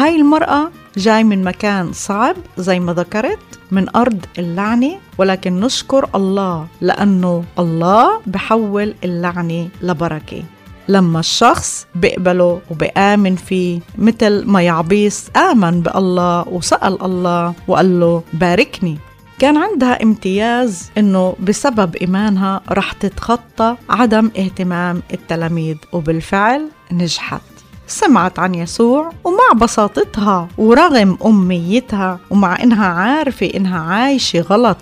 هاي 0.00 0.16
المرأة 0.16 0.70
جاي 0.96 1.24
من 1.24 1.44
مكان 1.44 1.92
صعب 1.92 2.36
زي 2.58 2.80
ما 2.80 2.92
ذكرت 2.92 3.38
من 3.70 3.96
أرض 3.96 4.24
اللعنة 4.38 4.92
ولكن 5.18 5.60
نشكر 5.60 6.08
الله 6.14 6.66
لأنه 6.80 7.44
الله 7.58 8.20
بحول 8.26 8.94
اللعنة 9.04 9.68
لبركة. 9.82 10.42
لما 10.88 11.20
الشخص 11.20 11.86
بيقبله 11.94 12.60
وبآمن 12.70 13.36
فيه 13.36 13.80
مثل 13.98 14.46
ما 14.46 14.62
يعبيس 14.62 15.30
آمن 15.36 15.80
بالله 15.80 16.48
وسأل 16.48 17.02
الله 17.02 17.54
وقال 17.68 18.00
له 18.00 18.22
باركني 18.32 18.98
كان 19.38 19.56
عندها 19.56 20.02
امتياز 20.02 20.90
إنه 20.98 21.36
بسبب 21.40 21.96
إيمانها 21.96 22.60
رح 22.70 22.92
تتخطى 22.92 23.76
عدم 23.90 24.30
اهتمام 24.38 25.02
التلاميذ 25.12 25.76
وبالفعل 25.92 26.68
نجحت. 26.92 27.49
سمعت 27.90 28.38
عن 28.38 28.54
يسوع 28.54 29.12
ومع 29.24 29.52
بساطتها 29.62 30.48
ورغم 30.58 31.18
أميتها 31.26 32.18
ومع 32.30 32.62
إنها 32.62 32.86
عارفة 32.86 33.46
إنها 33.46 33.80
عايشة 33.80 34.40
غلط 34.40 34.76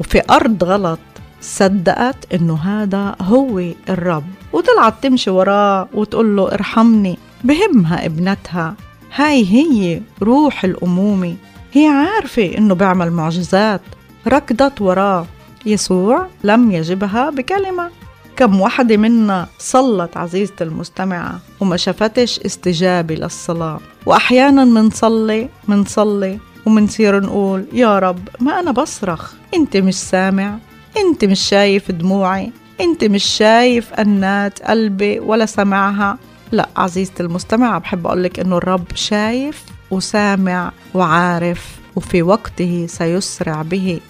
وفي 0.00 0.22
أرض 0.30 0.64
غلط 0.64 0.98
صدقت 1.40 2.34
إنه 2.34 2.54
هذا 2.54 3.16
هو 3.20 3.62
الرب. 3.88 4.24
وطلعت 4.52 4.94
تمشي 5.02 5.30
وراه 5.30 5.88
وتقول 5.94 6.36
له 6.36 6.52
ارحمني 6.52 7.18
بهمها 7.44 8.06
ابنتها. 8.06 8.74
هاي 9.14 9.44
هي 9.44 10.00
روح 10.22 10.64
الأمومة. 10.64 11.34
هي 11.72 11.86
عارفة 11.86 12.58
إنه 12.58 12.74
بيعمل 12.74 13.10
معجزات 13.10 13.80
ركضت 14.26 14.80
وراه. 14.80 15.26
يسوع 15.66 16.26
لم 16.44 16.72
يجبها 16.72 17.30
بكلمة. 17.30 17.90
كم 18.38 18.60
وحدة 18.60 18.96
منا 18.96 19.48
صلت 19.58 20.16
عزيزة 20.16 20.54
المستمعة 20.60 21.40
وما 21.60 21.76
شفتش 21.76 22.40
استجابة 22.40 23.14
للصلاة. 23.14 23.80
وأحيانا 24.06 24.64
منصلي 24.64 25.48
منصلي 25.68 26.38
ومنصير 26.66 27.20
نقول 27.20 27.64
يا 27.72 27.98
رب 27.98 28.28
ما 28.40 28.60
أنا 28.60 28.70
بصرخ. 28.70 29.32
أنت 29.54 29.76
مش 29.76 29.94
سامع 29.94 30.58
أنت 30.96 31.24
مش 31.24 31.40
شايف 31.40 31.90
دموعي 31.90 32.52
أنت 32.80 33.04
مش 33.04 33.24
شايف 33.24 33.94
أنات 33.94 34.62
قلبي 34.62 35.18
ولا 35.20 35.46
سمعها. 35.46 36.18
لا 36.52 36.68
عزيزتي 36.76 37.22
المستمعة 37.22 37.78
بحب 37.78 38.06
أقولك 38.06 38.40
أنه 38.40 38.56
الرب 38.56 38.86
شايف 38.94 39.64
وسامع 39.90 40.72
وعارف 40.94 41.76
وفي 41.96 42.22
وقته 42.22 42.86
سيسرع 42.88 43.62
به. 43.62 44.00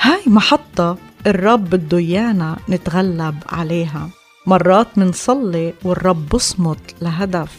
هاي 0.00 0.20
محطة 0.26 0.96
الرب 1.26 1.94
إيانا 1.94 2.56
نتغلب 2.68 3.34
عليها. 3.48 4.08
مرات 4.46 4.98
منصلي 4.98 5.74
والرب 5.84 6.28
بصمت 6.28 6.94
لهدف. 7.02 7.52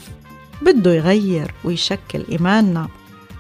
بده 0.62 0.94
يغير 0.94 1.54
ويشكل 1.64 2.24
إيماننا. 2.32 2.88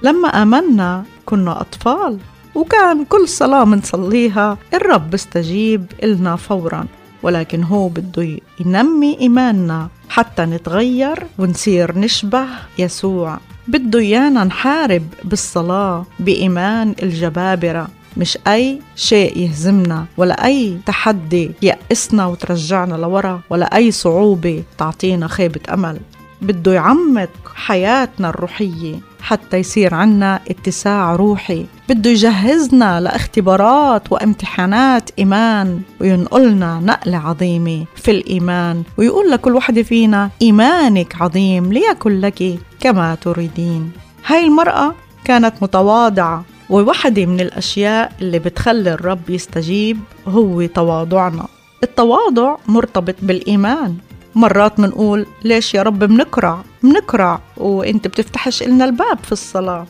لما 0.03 0.27
آمنا 0.27 1.03
كنا 1.25 1.61
أطفال 1.61 2.17
وكان 2.55 3.05
كل 3.05 3.27
صلاة 3.27 3.65
منصليها 3.65 4.57
الرب 4.73 5.09
بيستجيب 5.09 5.85
إلنا 6.03 6.35
فورا. 6.35 6.85
ولكن 7.23 7.63
هو 7.63 7.87
بده 7.87 8.37
ينمي 8.59 9.19
إيماننا 9.21 9.89
حتى 10.09 10.41
نتغير 10.45 11.23
ونصير 11.37 11.99
نشبه 11.99 12.45
يسوع. 12.77 13.37
بده 13.67 13.99
إيانا 13.99 14.43
نحارب 14.43 15.03
بالصلاة 15.23 16.05
بإيمان 16.19 16.95
الجبابرة. 17.03 17.87
مش 18.17 18.37
أي 18.47 18.81
شيء 18.95 19.37
يهزمنا 19.37 20.05
ولا 20.17 20.45
أي 20.45 20.77
تحدي 20.85 21.51
يأسنا 21.61 22.25
وترجعنا 22.25 22.95
لورا 22.95 23.41
ولا 23.49 23.75
أي 23.75 23.91
صعوبة 23.91 24.63
تعطينا 24.77 25.27
خيبة 25.27 25.59
أمل. 25.73 25.99
بده 26.41 26.73
يعمق 26.73 27.29
حياتنا 27.55 28.29
الروحية 28.29 28.95
حتى 29.21 29.57
يصير 29.57 29.93
عنا 29.93 30.39
اتساع 30.49 31.15
روحي. 31.15 31.65
بده 31.89 32.09
يجهزنا 32.09 33.01
لاختبارات 33.01 34.11
وامتحانات 34.11 35.09
إيمان 35.19 35.81
وينقلنا 36.01 36.79
نقلة 36.79 37.17
عظيمة 37.17 37.85
في 37.95 38.11
الإيمان. 38.11 38.83
ويقول 38.97 39.31
لكل 39.31 39.55
وحدة 39.55 39.83
فينا 39.83 40.29
إيمانك 40.41 41.21
عظيم 41.21 41.73
ليكن 41.73 42.19
لك 42.21 42.59
كما 42.79 43.15
تريدين. 43.15 43.91
هاي 44.25 44.45
المرأة 44.45 44.93
كانت 45.25 45.53
متواضعة 45.61 46.45
وواحدة 46.69 47.25
من 47.25 47.39
الأشياء 47.39 48.11
اللي 48.21 48.39
بتخلي 48.39 48.93
الرب 48.93 49.29
يستجيب 49.29 49.99
هو 50.27 50.65
تواضعنا. 50.65 51.47
التواضع 51.83 52.55
مرتبط 52.67 53.15
بالإيمان. 53.21 53.97
مرات 54.35 54.79
منقول 54.79 55.25
ليش 55.43 55.73
يا 55.73 55.83
رب 55.83 56.03
منكرع 56.03 56.61
منكرع 56.83 57.41
وإنت 57.57 58.07
بتفتحش 58.07 58.63
لنا 58.63 58.85
الباب 58.85 59.19
في 59.23 59.31
الصلاة. 59.31 59.85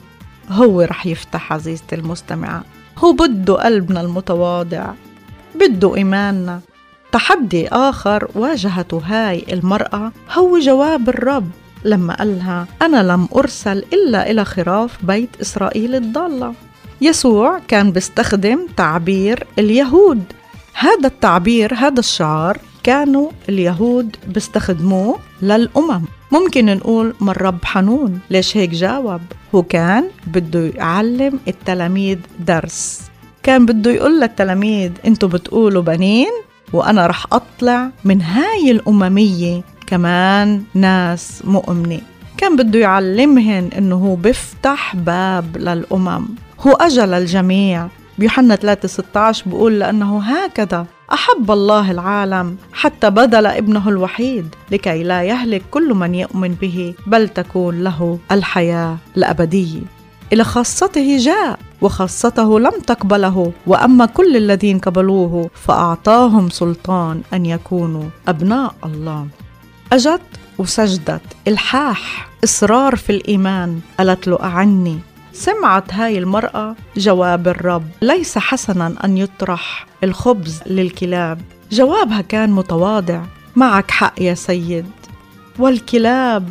هو 0.49 0.81
رح 0.81 1.05
يفتح 1.05 1.53
عزيزتي 1.53 1.95
المستمعة. 1.95 2.63
هو 2.97 3.13
بده 3.13 3.53
قلبنا 3.53 4.01
المتواضع. 4.01 4.91
بده 5.55 5.95
إيماننا. 5.95 6.59
تحدي 7.11 7.67
آخر 7.67 8.27
واجهته 8.35 9.01
هاي 9.05 9.45
المرأة 9.53 10.11
هو 10.31 10.59
جواب 10.59 11.09
الرب. 11.09 11.49
لما 11.85 12.15
قالها 12.15 12.67
أنا 12.81 13.03
لم 13.13 13.27
أرسل 13.35 13.83
إلا 13.93 14.31
إلى 14.31 14.45
خراف 14.45 15.05
بيت 15.05 15.29
إسرائيل 15.41 15.95
الضالة. 15.95 16.53
يسوع 17.01 17.59
كان 17.67 17.91
بيستخدم 17.91 18.59
تعبير 18.77 19.47
اليهود. 19.59 20.23
هذا 20.73 21.07
التعبير 21.07 21.73
هذا 21.73 21.99
الشعار 21.99 22.57
كانوا 22.83 23.31
اليهود 23.49 24.15
بيستخدموه 24.27 25.19
للأمم. 25.41 26.01
ممكن 26.31 26.65
نقول 26.65 27.13
ما 27.19 27.31
الرب 27.31 27.65
حنون. 27.65 28.19
ليش 28.29 28.57
هيك 28.57 28.69
جاوب؟ 28.69 29.21
هو 29.55 29.63
كان 29.63 30.09
بده 30.27 30.71
يعلم 30.75 31.39
التلاميذ 31.47 32.17
درس. 32.39 33.01
كان 33.43 33.65
بده 33.65 33.91
يقول 33.91 34.19
للتلاميذ 34.21 34.91
أنتوا 35.05 35.29
بتقولوا 35.29 35.81
بنين؟ 35.81 36.31
وأنا 36.73 37.07
رح 37.07 37.25
أطلع 37.31 37.89
من 38.05 38.21
هاي 38.21 38.71
الأممية 38.71 39.61
كمان 39.87 40.63
ناس 40.73 41.41
مؤمنة. 41.45 42.01
كان 42.37 42.55
بده 42.55 42.79
يعلمهن 42.79 43.69
إنه 43.77 43.95
هو 43.95 44.15
بيفتح 44.15 44.95
باب 44.95 45.57
للأمم. 45.57 46.27
هو 46.67 46.71
اجى 46.71 47.01
للجميع 47.01 47.87
بيوحنا 48.17 48.55
3 48.55 48.87
16 48.87 49.49
بيقول 49.49 49.79
لأنه 49.79 50.19
هكذا 50.19 50.85
أحب 51.13 51.51
الله 51.51 51.91
العالم 51.91 52.57
حتى 52.73 53.09
بذل 53.09 53.45
ابنه 53.45 53.89
الوحيد 53.89 54.55
لكي 54.71 55.03
لا 55.03 55.23
يهلك 55.23 55.61
كل 55.71 55.93
من 55.93 56.15
يؤمن 56.15 56.53
به 56.53 56.93
بل 57.07 57.29
تكون 57.29 57.83
له 57.83 58.19
الحياة 58.31 58.97
الأبدية. 59.17 59.81
إلى 60.33 60.43
خاصته 60.43 61.17
جاء 61.17 61.59
وخاصته 61.81 62.59
لم 62.59 62.73
تقبله 62.87 63.51
وأما 63.67 64.05
كل 64.05 64.37
الذين 64.37 64.79
قبلوه 64.79 65.49
فأعطاهم 65.53 66.49
سلطان 66.49 67.21
أن 67.33 67.45
يكونوا 67.45 68.05
أبناء 68.27 68.75
الله. 68.85 69.27
اجت 69.93 70.21
وسجدت 70.57 71.21
إلحاح 71.47 72.29
إصرار 72.43 72.95
في 72.95 73.09
الإيمان 73.09 73.79
قالت 73.99 74.27
له 74.27 74.43
اعني 74.43 74.99
سمعت 75.39 75.93
هاي 75.93 76.17
المرأة 76.17 76.75
جواب 76.97 77.47
الرب 77.47 77.83
ليس 78.01 78.37
حسنا 78.37 78.93
أن 79.03 79.17
يطرح 79.17 79.85
الخبز 80.03 80.59
للكلاب. 80.65 81.41
جوابها 81.71 82.21
كان 82.21 82.49
متواضع. 82.51 83.21
معك 83.55 83.91
حق 83.91 84.21
يا 84.21 84.33
سيد. 84.33 84.85
والكلاب 85.59 86.49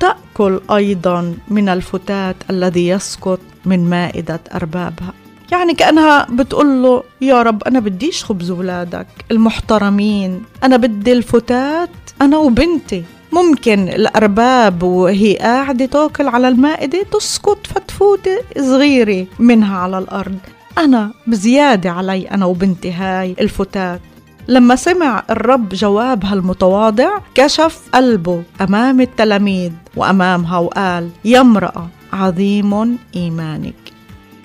تأكل 0.00 0.60
أيضا 0.70 1.34
من 1.48 1.68
الفتات 1.68 2.36
الذي 2.50 2.88
يسقط 2.88 3.40
من 3.64 3.90
مائدة 3.90 4.40
أربابها. 4.54 5.12
يعني 5.52 5.74
كأنها 5.74 6.26
بتقول 6.30 6.82
له 6.82 7.02
يا 7.20 7.42
رب 7.42 7.64
أنا 7.64 7.80
بديش 7.80 8.24
خبز 8.24 8.50
ولادك 8.50 9.06
المحترمين. 9.30 10.42
أنا 10.64 10.76
بدي 10.76 11.12
الفتات 11.12 11.90
أنا 12.22 12.38
وبنتي. 12.38 13.04
ممكن 13.32 13.88
الأرباب 13.88 14.82
وهي 14.82 15.34
قاعدة 15.34 15.86
تاكل 15.86 16.28
على 16.28 16.48
المائدة 16.48 17.02
تسقط 17.02 17.66
فتفوتة 17.66 18.38
صغيرة 18.58 19.26
منها 19.38 19.78
على 19.78 19.98
الأرض. 19.98 20.38
أنا 20.78 21.12
بزيادة 21.26 21.90
علي 21.90 22.30
أنا 22.30 22.46
وبنتي 22.46 22.92
هاي 22.92 23.36
الفتات. 23.40 24.00
لما 24.48 24.76
سمع 24.76 25.22
الرب 25.30 25.68
جوابها 25.68 26.34
المتواضع 26.34 27.10
كشف 27.34 27.80
قلبه 27.94 28.42
أمام 28.60 29.00
التلاميذ 29.00 29.72
وأمامها 29.96 30.58
وقال 30.58 31.10
يا 31.24 31.40
امرأة 31.40 31.88
عظيم 32.12 32.98
إيمانك. 33.16 33.74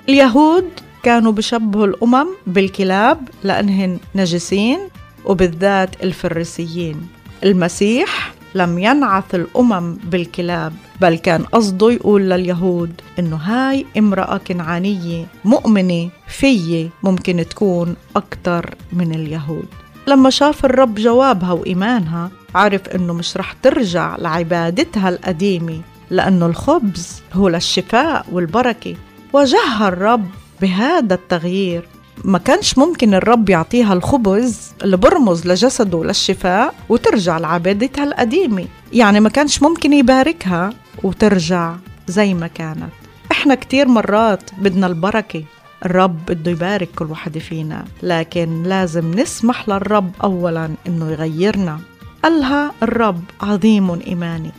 اليهود 0.08 0.64
كانوا 1.02 1.32
بشبهوا 1.32 1.86
الأمم 1.86 2.26
بالكلاب 2.46 3.28
لأنهن 3.44 3.98
نجسين 4.14 4.78
وبالذات 5.24 5.90
الفريسيين. 6.02 7.08
المسيح 7.44 8.32
لم 8.56 8.78
ينعث 8.78 9.34
الأمم 9.34 9.94
بالكلاب 10.04 10.72
بل 11.00 11.14
كان 11.18 11.42
قصده 11.42 11.90
يقول 11.92 12.30
لليهود 12.30 13.00
إنه 13.18 13.36
هاي 13.36 13.86
امرأة 13.98 14.36
كنعانية 14.36 15.26
مؤمنة 15.44 16.10
فيي 16.28 16.90
ممكن 17.02 17.44
تكون 17.50 17.96
أكتر 18.16 18.74
من 18.92 19.14
اليهود. 19.14 19.66
لما 20.06 20.30
شاف 20.30 20.64
الرب 20.64 20.94
جوابها 20.94 21.52
وإيمانها 21.52 22.30
عرف 22.54 22.88
إنه 22.88 23.12
مش 23.12 23.36
رح 23.36 23.52
ترجع 23.52 24.16
لعبادتها 24.16 25.08
القديمة 25.08 25.80
لأنه 26.10 26.46
الخبز 26.46 27.22
هو 27.32 27.48
للشفاء 27.48 28.26
والبركة. 28.32 28.94
واجهها 29.32 29.88
الرب 29.88 30.26
بهذا 30.60 31.14
التغيير. 31.14 31.88
ما 32.24 32.38
كانش 32.38 32.78
ممكن 32.78 33.14
الرب 33.14 33.48
يعطيها 33.48 33.92
الخبز 33.92 34.72
اللي 34.82 34.96
برمز 34.96 35.46
لجسده 35.46 36.04
للشفاء 36.04 36.74
وترجع 36.88 37.38
لعبادتها 37.38 38.04
القديمة. 38.04 38.66
يعني 38.92 39.20
ما 39.20 39.28
كانش 39.28 39.62
ممكن 39.62 39.92
يباركها 39.92 40.72
وترجع 41.02 41.74
زي 42.06 42.34
ما 42.34 42.46
كانت. 42.46 42.92
إحنا 43.32 43.54
كتير 43.54 43.88
مرات 43.88 44.50
بدنا 44.58 44.86
البركة. 44.86 45.44
الرب 45.84 46.18
بده 46.28 46.50
يبارك 46.50 46.88
كل 46.96 47.04
واحدة 47.04 47.40
فينا 47.40 47.84
لكن 48.02 48.62
لازم 48.62 49.10
نسمح 49.10 49.68
للرب 49.68 50.10
أولا 50.24 50.70
إنه 50.86 51.10
يغيرنا. 51.10 51.80
قالها 52.24 52.72
الرب 52.82 53.22
عظيم 53.40 54.00
إيمانك. 54.06 54.54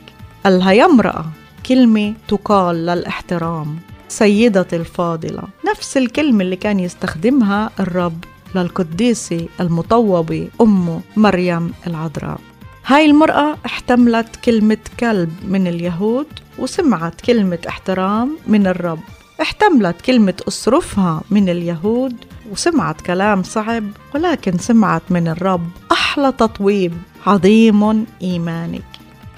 قالها 0.46 0.72
يا 0.72 0.86
امرأة 0.86 1.26
كلمة 1.66 2.14
تقال 2.28 2.76
للاحترام. 2.86 3.80
سيدتي 4.08 4.76
الفاضلة. 4.76 5.44
نفس 5.70 5.98
الكلمة 5.98 6.44
اللي 6.44 6.56
كان 6.56 6.80
يستخدمها 6.80 7.70
الرب 7.80 8.24
للقديسة 8.56 9.48
المطوبة 9.60 10.48
أمه 10.62 11.02
مريم 11.16 11.72
العذراء. 11.88 12.40
هاي 12.86 13.06
المرأة 13.06 13.58
احتملت 13.66 14.36
كلمة 14.36 14.78
كلب 15.00 15.34
من 15.48 15.68
اليهود 15.68 16.28
وسمعت 16.60 17.22
كلمة 17.22 17.60
احترام 17.68 18.38
من 18.48 18.68
الرب. 18.68 19.00
احتملت 19.42 20.02
كلمة 20.02 20.34
أصرفها 20.48 21.22
من 21.30 21.50
اليهود 21.50 22.16
وسمعت 22.52 23.02
كلام 23.02 23.44
صعب 23.44 23.84
ولكن 24.16 24.58
سمعت 24.58 25.02
من 25.10 25.28
الرب. 25.28 25.68
أحلى 25.92 26.32
تطويب. 26.32 26.94
عظيم 27.28 28.06
إيمانك. 28.22 28.84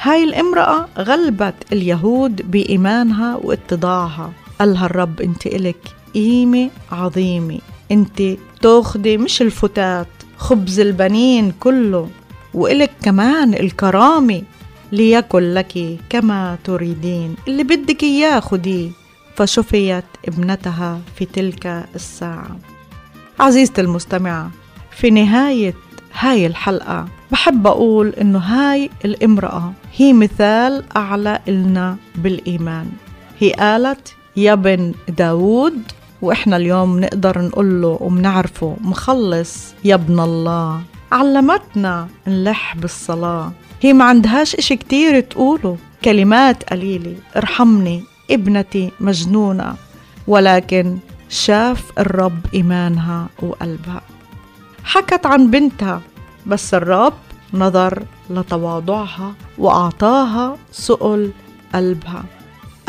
هاي 0.02 0.24
الامرأة 0.24 0.88
غلبت 0.98 1.56
اليهود 1.72 2.52
بإيمانها 2.52 3.36
واتضاعها. 3.36 4.32
قالها 4.60 4.86
الرب 4.86 5.22
انت 5.22 5.48
إلك 5.48 5.96
قيمة 6.14 6.70
عظيمة. 6.92 7.60
انت 7.92 8.22
تاخدي 8.62 9.18
مش 9.18 9.42
الفتات 9.42 10.08
خبز 10.38 10.80
البنين 10.80 11.52
كله 11.60 12.10
وإلك 12.54 12.92
كمان 13.02 13.54
الكرامة 13.54 14.42
ليكن 14.92 15.54
لك 15.54 16.00
كما 16.10 16.58
تريدين. 16.64 17.36
اللي 17.48 17.64
بدك 17.64 18.04
إياه 18.04 18.40
خديه 18.40 18.90
فشفيت 19.36 20.06
ابنتها 20.28 21.00
في 21.16 21.26
تلك 21.26 21.86
الساعة. 21.96 22.58
عزيزتي 23.40 23.82
المستمعة 23.82 24.52
في 24.92 25.10
نهاية 25.12 25.74
هاي 26.20 26.46
الحلقة 26.48 27.08
بحب 27.32 27.68
أقول 27.68 28.10
إنه 28.10 28.40
هاي 28.40 28.90
الامرأة 29.06 29.74
هي 29.98 30.14
مثال 30.14 30.84
أعلى 30.98 31.40
إلنا 31.48 31.98
بالإيمان. 32.16 32.92
هي 33.40 33.52
قالت 33.52 34.14
يا 34.36 34.56
بن 34.56 34.94
داود 35.10 35.82
وإحنا 36.22 36.58
اليوم 36.58 37.00
نقدر 37.00 37.42
نقول 37.42 37.82
له 37.82 37.98
ومنعرفه 38.02 38.78
مخلص 38.82 39.74
يا 39.84 39.96
ابن 39.96 40.20
الله. 40.20 40.82
علمتنا 41.12 42.08
نلح 42.28 42.76
بالصلاة. 42.76 43.52
هي 43.82 43.94
ما 43.94 44.06
عندهاش 44.06 44.56
إشي 44.56 44.76
كتير 44.76 45.20
تقوله. 45.20 45.78
كلمات 46.06 46.64
قليلة. 46.64 47.16
ارحمني 47.36 48.04
ابنتي 48.32 48.92
مجنونة. 49.00 49.76
ولكن 50.28 50.98
شاف 51.30 51.92
الرب 52.00 52.40
إيمانها 52.54 53.28
وقلبها. 53.42 54.02
حكت 54.84 55.26
عن 55.26 55.52
بنتها 55.52 56.02
بس 56.46 56.74
الرب 56.74 57.14
نظر 57.54 58.04
لتواضعها 58.30 59.34
وأعطاها 59.58 60.58
سؤل 60.72 61.32
قلبها. 61.76 62.24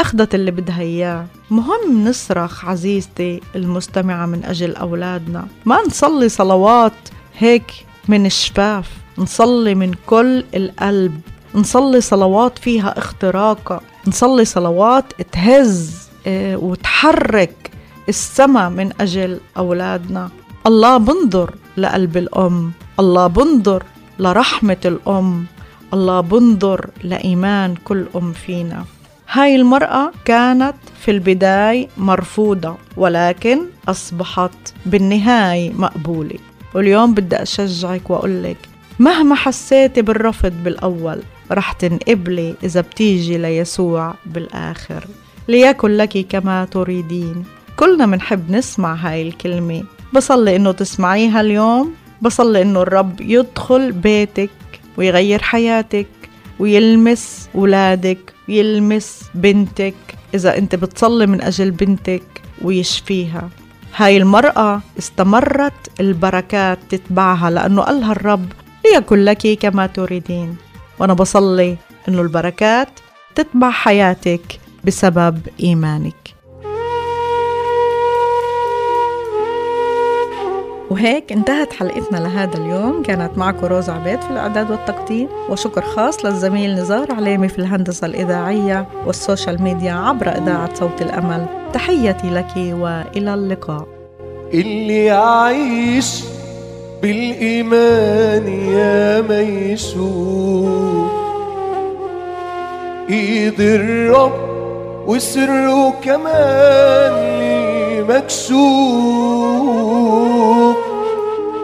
أخذت 0.00 0.34
اللي 0.34 0.50
بدها 0.50 0.80
إياه. 0.80 1.26
مهم 1.50 2.08
نصرخ 2.08 2.64
عزيزتي 2.64 3.40
المستمعة 3.56 4.26
من 4.26 4.44
أجل 4.44 4.76
أولادنا. 4.76 5.46
ما 5.64 5.78
نصلي 5.86 6.28
صلوات 6.28 6.92
هيك 7.38 7.72
من 8.08 8.26
الشفاف 8.26 8.90
نصلي 9.18 9.74
من 9.74 9.94
كل 10.06 10.44
القلب. 10.54 11.20
نصلي 11.54 12.00
صلوات 12.00 12.58
فيها 12.58 12.98
اختراقة. 12.98 13.80
نصلي 14.06 14.44
صلوات 14.44 15.04
تهز 15.32 16.08
آه، 16.26 16.56
وتحرك 16.56 17.70
السما 18.08 18.68
من 18.68 18.90
أجل 19.00 19.40
أولادنا. 19.56 20.30
الله 20.66 20.96
بنظر 20.96 21.54
لقلب 21.76 22.16
الأم. 22.16 22.72
الله 23.00 23.26
بنظر 23.26 23.82
لرحمة 24.18 24.76
الأم. 24.84 25.46
الله 25.94 26.20
بنظر 26.20 26.90
لإيمان 27.04 27.74
كل 27.84 28.06
أم 28.16 28.32
فينا. 28.32 28.84
هاي 29.32 29.56
المرأة 29.56 30.12
كانت 30.24 30.74
في 31.00 31.10
البداية 31.10 31.88
مرفوضة 31.96 32.76
ولكن 32.96 33.60
أصبحت 33.88 34.74
بالنهاية 34.86 35.72
مقبولة. 35.72 36.38
واليوم 36.74 37.14
بدي 37.14 37.36
أشجعك 37.36 38.10
وأقول 38.10 38.42
لك 38.42 38.56
مهما 38.98 39.34
حسيتي 39.34 40.02
بالرفض 40.02 40.52
بالأول 40.64 41.22
رح 41.52 41.72
تنقبلي 41.72 42.54
إذا 42.64 42.80
بتيجي 42.80 43.38
ليسوع 43.38 44.14
بالآخر. 44.26 45.04
ليكن 45.48 45.88
لك 45.88 46.26
كما 46.28 46.64
تريدين. 46.64 47.44
كلنا 47.76 48.06
منحب 48.06 48.50
نسمع 48.50 48.94
هاي 48.94 49.28
الكلمة. 49.28 49.82
بصلي 50.12 50.56
إنه 50.56 50.72
تسمعيها 50.72 51.40
اليوم. 51.40 51.94
بصلي 52.22 52.62
إنه 52.62 52.82
الرب 52.82 53.20
يدخل 53.20 53.92
بيتك 53.92 54.50
ويغير 54.96 55.42
حياتك. 55.42 56.06
ويلمس 56.60 57.48
ولادك 57.54 58.32
ويلمس 58.48 59.22
بنتك. 59.34 59.94
إذا 60.34 60.58
أنت 60.58 60.74
بتصلي 60.74 61.26
من 61.26 61.42
أجل 61.42 61.70
بنتك 61.70 62.22
ويشفيها. 62.62 63.48
هاي 63.96 64.16
المرأة 64.16 64.80
استمرت 64.98 66.00
البركات 66.00 66.78
تتبعها 66.88 67.50
لأنه 67.50 67.82
قالها 67.82 68.12
الرب 68.12 68.52
ليكن 68.84 69.18
لك 69.24 69.58
كما 69.58 69.86
تريدين. 69.86 70.56
وأنا 70.98 71.14
بصلي 71.14 71.76
أنه 72.08 72.22
البركات 72.22 72.88
تتبع 73.34 73.70
حياتك 73.70 74.60
بسبب 74.84 75.40
إيمانك. 75.60 76.34
وهيك 80.90 81.32
انتهت 81.32 81.72
حلقتنا 81.72 82.18
لهذا 82.18 82.56
اليوم. 82.56 83.02
كانت 83.02 83.38
معكم 83.38 83.66
روز 83.66 83.90
عبيد 83.90 84.20
في 84.20 84.30
الإعداد 84.30 84.70
والتقديم 84.70 85.28
وشكر 85.48 85.82
خاص 85.82 86.24
للزميل 86.24 86.74
نزار 86.74 87.12
عليمي 87.12 87.48
في 87.48 87.58
الهندسة 87.58 88.06
الإذاعية 88.06 88.86
وال 89.06 89.20
social 89.20 89.62
media 89.62 89.92
عبر 89.92 90.28
إذاعة 90.28 90.74
صوت 90.74 91.02
الأمل. 91.02 91.46
تحياتي 91.72 92.30
لك 92.30 92.56
وإلى 92.56 93.34
اللقاء. 93.34 93.86
اللي 94.54 95.04
يعيش 95.04 96.24
بالإيمان 97.02 98.46
يا 98.48 99.20
ما 99.20 99.40
يشوف 99.40 101.10
إيد 103.10 103.60
الرب 103.60 104.32
وسره 105.06 105.90
كمان 105.90 107.12
ليه 107.38 107.59
مكشوف 109.40 110.76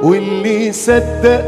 واللي 0.02 0.72
صدق 0.72 1.44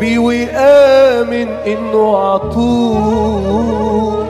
بيه 0.00 0.18
وآمن 0.18 1.48
إنه 1.66 2.18
عطوه 2.18 4.26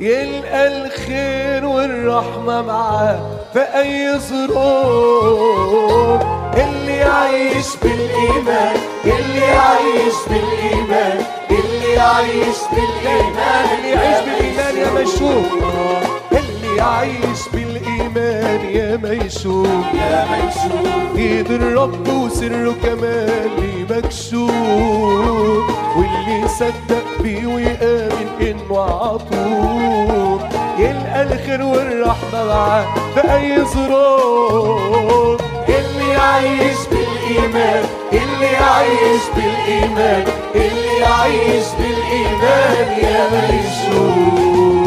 يلقى 0.00 0.66
الخير 0.66 1.66
والرحمة 1.66 2.62
معاه 2.62 3.20
في 3.52 3.60
أي 3.60 4.18
ظروف. 4.18 4.60
اللي 6.56 6.96
يعيش 6.96 7.66
بالإيمان 7.82 8.76
اللي 9.04 9.40
يعيش 9.40 10.14
بالإيمان 10.30 11.24
اللي 11.50 11.92
يعيش 11.94 12.56
بالإيمان. 12.72 13.64
اللي 13.78 13.90
يعيش 13.90 14.20
بالإيمان 14.24 14.76
يا 14.76 14.90
مشوف 15.02 15.46
اللي 16.32 16.76
يعيش 16.76 17.48
بالإيمان 17.52 17.69
يا 18.16 18.96
ميشوف 18.96 19.66
يا 19.94 20.26
ميشوف 20.30 21.16
إيد 21.16 21.50
الرب 21.50 22.08
وسره 22.08 22.74
كمان 22.82 23.50
ليه 23.58 23.96
مكشوف 23.96 24.50
واللي 25.96 26.48
صدق 26.58 27.22
بيه 27.22 27.46
ويآمن 27.46 28.28
إنه 28.40 28.80
عطوه 28.80 30.48
يلقى 30.78 31.22
الخير 31.22 31.62
والرحمة 31.62 32.44
معاه 32.44 32.84
في 33.14 33.20
أي 33.34 33.64
ظروف. 33.64 35.40
اللي 35.68 36.08
يعيش 36.12 36.78
بالإيمان؟ 36.90 37.84
اللي 38.12 38.46
يعيش 38.52 39.22
بالإيمان؟ 39.36 40.24
اللي 40.54 40.98
يعيش 41.00 41.64
بالإيمان 41.78 42.98
يا 43.02 43.28
ميشوف 43.32 44.79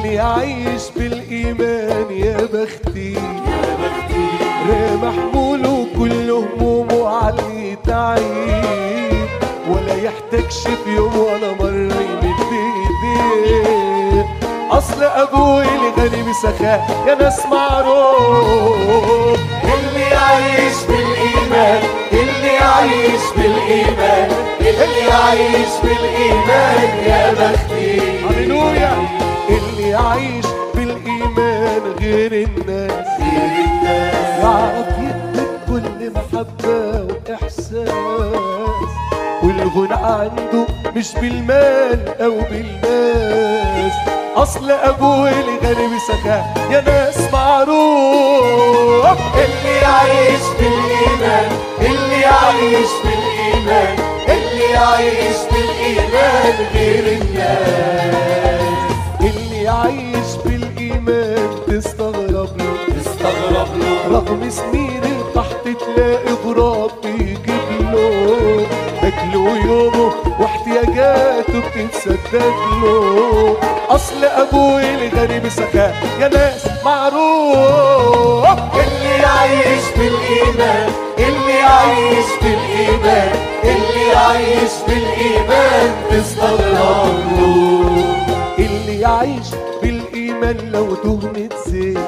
اللي 0.00 0.14
يعيش 0.14 0.82
بالإيمان 0.96 2.06
يا 2.10 2.36
بختي. 2.52 3.12
يا 3.12 3.76
بختي 3.80 4.96
محمول 5.02 5.66
وكل 5.66 6.30
همومه 6.30 7.08
علي 7.08 7.76
تعيب 7.86 9.28
ولا 9.70 9.94
يحتاجش 9.94 10.58
في 10.84 10.90
يوم 10.96 11.18
ولا 11.18 11.52
مرة 11.60 12.00
يمد 12.00 12.40
إيديه. 12.52 14.26
أصل 14.70 15.02
أبوي 15.02 15.64
الغني 15.64 16.22
بسخاء 16.30 17.04
يا 17.08 17.14
ناس 17.14 17.46
معروف. 17.46 19.38
اللي 19.64 20.00
يعيش 20.10 20.76
بالإيمان 20.88 21.82
اللي 22.12 22.48
يعيش 22.54 23.22
بالإيمان 23.36 24.30
اللي 24.60 25.06
يعيش 25.08 25.72
بالإيمان 25.82 26.88
يا 27.06 27.32
بختي. 27.32 28.00
هللويا. 28.30 29.19
يعيش 30.00 30.46
بالإيمان 30.74 31.82
غير 32.00 32.32
الناس. 32.32 33.06
غير 33.20 33.64
الناس 33.64 34.42
يعرف 34.42 34.98
يدك 34.98 35.50
كل 35.66 36.12
محبة 36.14 37.06
وإحساس 37.08 37.90
والغنى 39.42 39.94
عنده 39.94 40.66
مش 40.96 41.14
بالمال 41.14 42.20
أو 42.22 42.40
بالناس. 42.50 43.92
أصل 44.36 44.70
أبوه 44.70 45.30
الغني 45.30 45.96
بسخاء 45.96 46.54
يا 46.70 46.80
ناس 46.80 47.32
معروف. 47.32 49.18
اللي 49.34 49.76
يعيش 49.82 50.44
بالإيمان 50.60 51.50
اللي 51.80 52.20
يعيش 52.20 52.90
بالإيمان 53.04 53.96
اللي 54.28 54.64
يعيش 54.72 55.36
بالإيمان 55.52 56.66
غير 56.74 57.18
الناس. 57.22 58.69
اللي 59.70 59.82
عايش 59.82 60.36
بالإيمان 60.44 61.48
تستغرب 61.68 62.58
له. 62.58 62.96
تستغرب 63.00 63.68
له. 63.78 64.08
رغم 64.10 64.50
سنين 64.50 65.02
القحط 65.04 65.64
تلاقي 65.64 66.32
غراب 66.44 66.90
بيجيب 67.02 67.66
له. 67.80 68.66
أكله 69.02 69.64
يومه 69.66 70.12
واحتياجاته 70.40 71.60
بتتسدد 71.60 72.54
له. 72.82 73.56
أصل 73.88 74.24
أبوه 74.24 74.80
الغني 74.80 75.40
بسخاء 75.40 75.94
يا 76.20 76.28
ناس 76.28 76.66
معروف. 76.84 78.46
اللي 78.74 79.14
يعيش 79.22 79.84
بالإيمان 79.96 80.90
اللي 81.18 81.54
يعيش 81.54 82.26
بالإيمان 82.42 83.32
اللي 83.64 84.06
يعيش 84.12 84.72
بالإيمان 84.88 85.90
تستغرب 86.10 87.14
له. 87.38 87.69
يعيش 89.00 89.46
بالإيمان 89.82 90.56
لو 90.72 90.94
تهمة 90.94 91.48
زين. 91.66 91.98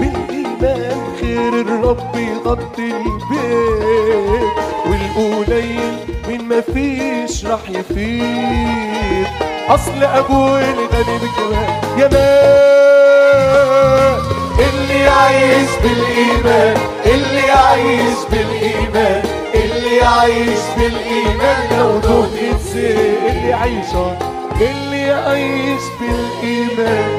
بالإيمان 0.00 1.02
خير 1.20 1.52
الرب 1.60 2.16
يغطي 2.16 2.82
البيت 2.82 4.52
والقليل 4.86 5.96
من 6.28 6.40
ما 6.48 6.60
فيش 6.60 7.46
راح 7.46 7.70
يفيد 7.70 9.26
أصل 9.68 10.02
أبوه 10.04 10.60
الغني 10.60 11.18
بالجمال 11.18 11.68
يا 11.98 12.08
مان 12.08 12.22
اللي 14.58 15.00
يعيش 15.00 15.70
بالإيمان 15.82 16.76
اللي 17.06 17.40
يعيش 17.46 18.18
بالإيمان 18.30 19.22
اللي 19.54 19.96
يعيش 19.96 20.60
بالإيمان 20.76 21.78
لو 21.78 21.98
دهنت 21.98 22.60
زين. 22.72 23.16
اللي 23.30 23.48
يعيش 23.48 23.86
اللي 24.60 25.00
يعيش 25.00 25.82
بالإيمان 26.00 27.10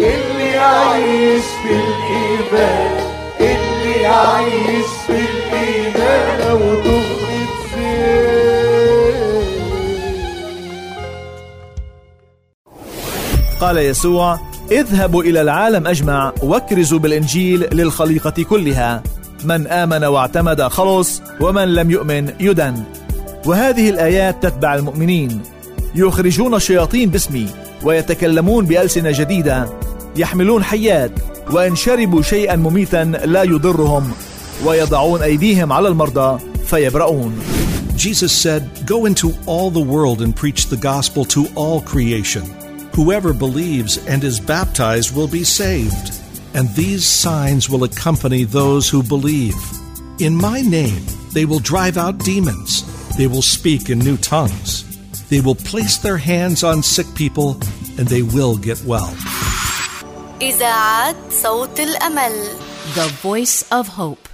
اللي 0.00 0.48
يعيش 0.50 1.44
بالإيمان 1.64 3.08
اللي 3.40 4.02
يعيش 4.02 4.90
بالإيمان 5.08 6.40
لو 6.40 6.58
تغمض 6.58 7.18
قال 13.60 13.78
يسوع 13.78 14.40
اذهبوا 14.72 15.22
إلى 15.22 15.40
العالم 15.40 15.86
أجمع 15.86 16.32
واكرزوا 16.42 16.98
بالإنجيل 16.98 17.68
للخليقة 17.72 18.42
كلها. 18.42 19.02
من 19.44 19.66
آمن 19.66 20.04
واعتمد 20.04 20.62
خلص 20.62 21.22
ومن 21.40 21.74
لم 21.74 21.90
يؤمن 21.90 22.34
يدن. 22.40 22.82
وهذه 23.46 23.90
الآيات 23.90 24.42
تتبع 24.42 24.74
المؤمنين. 24.74 25.42
يخرجون 25.95 26.55
الشياطين 26.55 27.09
باسمي 27.09 27.47
ويتكلمون 27.83 28.65
بالسنه 28.65 29.11
جديده 29.11 29.69
يحملون 30.15 30.63
حيات 30.63 31.11
وان 31.51 31.75
شربوا 31.75 32.21
شيئا 32.21 32.55
مميتا 32.55 33.03
لا 33.25 33.43
يضرهم 33.43 34.11
ويضعون 34.65 35.21
ايديهم 35.21 35.71
على 35.73 35.87
المرضى 35.87 36.39
فيبرؤون 36.65 37.39
Jesus 37.95 38.31
said, 38.31 38.63
Go 38.87 39.05
into 39.05 39.33
all 39.45 39.69
the 39.69 39.79
world 39.79 40.21
and 40.21 40.35
preach 40.35 40.65
the 40.65 40.77
gospel 40.77 41.23
to 41.25 41.45
all 41.55 41.79
creation. 41.79 42.43
Whoever 42.95 43.33
believes 43.33 43.97
and 44.07 44.23
is 44.23 44.39
baptized 44.39 45.15
will 45.15 45.27
be 45.27 45.43
saved, 45.43 46.19
and 46.55 46.67
these 46.69 47.05
signs 47.05 47.69
will 47.69 47.83
accompany 47.83 48.43
those 48.43 48.89
who 48.89 49.03
believe. 49.03 49.55
In 50.19 50.35
my 50.35 50.61
name, 50.61 51.03
they 51.33 51.45
will 51.45 51.59
drive 51.59 51.97
out 51.97 52.17
demons. 52.17 52.83
They 53.15 53.27
will 53.27 53.41
speak 53.41 53.89
in 53.89 53.99
new 53.99 54.17
tongues. 54.17 54.86
They 55.29 55.41
will 55.41 55.55
place 55.55 55.97
their 55.97 56.17
hands 56.17 56.63
on 56.63 56.83
sick 56.83 57.07
people, 57.15 57.57
and 57.97 58.07
they 58.07 58.21
will 58.21 58.57
get 58.57 58.83
well. 58.85 59.13
إذاعة 60.41 61.15
صوت 61.29 61.79
الأمل 61.79 62.33
The 62.95 63.07
Voice 63.21 63.63
of 63.71 63.87
Hope 63.87 64.29